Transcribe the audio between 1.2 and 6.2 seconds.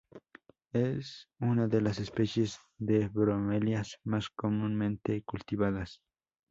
una de las especies de bromelias más comúnmente cultivadas.